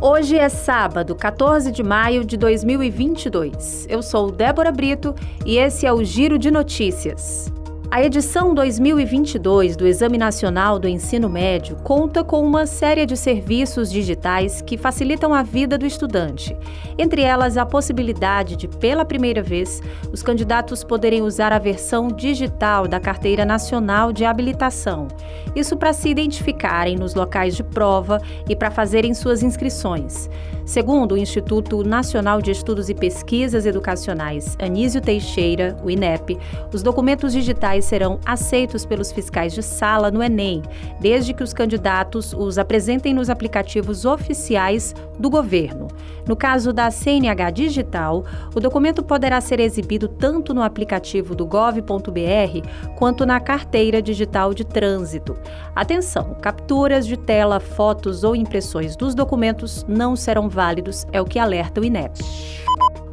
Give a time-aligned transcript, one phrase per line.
[0.00, 3.84] Hoje é sábado, 14 de maio de 2022.
[3.90, 5.12] Eu sou Débora Brito
[5.44, 7.52] e esse é o Giro de Notícias.
[7.90, 13.90] A edição 2022 do Exame Nacional do Ensino Médio conta com uma série de serviços
[13.90, 16.54] digitais que facilitam a vida do estudante.
[16.98, 19.80] Entre elas, a possibilidade de, pela primeira vez,
[20.12, 25.08] os candidatos poderem usar a versão digital da Carteira Nacional de Habilitação.
[25.56, 30.28] Isso para se identificarem nos locais de prova e para fazerem suas inscrições.
[30.68, 36.36] Segundo o Instituto Nacional de Estudos e Pesquisas Educacionais Anísio Teixeira, o INEP,
[36.70, 40.60] os documentos digitais serão aceitos pelos fiscais de sala no Enem,
[41.00, 45.88] desde que os candidatos os apresentem nos aplicativos oficiais do governo.
[46.26, 52.68] No caso da CNH Digital, o documento poderá ser exibido tanto no aplicativo do gov.br
[52.96, 55.36] quanto na carteira digital de trânsito.
[55.74, 61.38] Atenção, capturas de tela, fotos ou impressões dos documentos não serão válidos, é o que
[61.38, 62.18] alerta o INEP.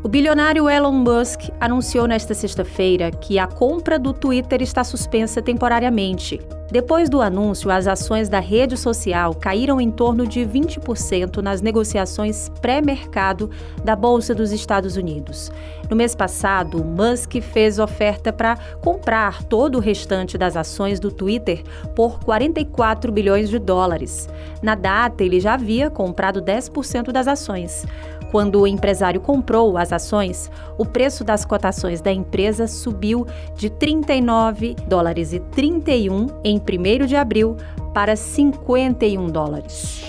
[0.00, 6.40] O bilionário Elon Musk anunciou nesta sexta-feira que a compra do Twitter está suspensa temporariamente.
[6.70, 12.50] Depois do anúncio, as ações da rede social caíram em torno de 20% nas negociações
[12.60, 13.50] pré-mercado
[13.82, 15.50] da Bolsa dos Estados Unidos.
[15.88, 21.62] No mês passado, Musk fez oferta para comprar todo o restante das ações do Twitter
[21.96, 24.28] por 44 bilhões de dólares.
[24.62, 27.86] Na data, ele já havia comprado 10% das ações.
[28.30, 34.76] Quando o empresário comprou as ações, o preço das cotações da empresa subiu de 39
[34.86, 37.56] dólares e 31 em 1 de abril
[37.94, 40.04] para 51 dólares.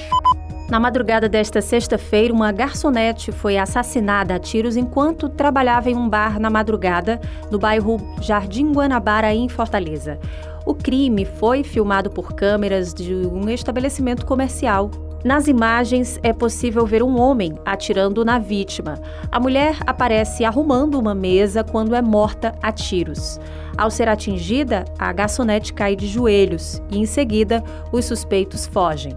[0.69, 6.39] Na madrugada desta sexta-feira, uma garçonete foi assassinada a tiros enquanto trabalhava em um bar
[6.39, 10.19] na madrugada no bairro Jardim Guanabara, em Fortaleza.
[10.67, 14.91] O crime foi filmado por câmeras de um estabelecimento comercial
[15.23, 18.95] nas imagens é possível ver um homem atirando na vítima.
[19.31, 23.39] A mulher aparece arrumando uma mesa quando é morta a tiros.
[23.77, 29.15] Ao ser atingida, a garçonete cai de joelhos e, em seguida, os suspeitos fogem.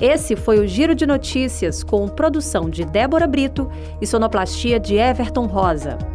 [0.00, 5.46] Esse foi o Giro de Notícias com produção de Débora Brito e sonoplastia de Everton
[5.46, 6.13] Rosa.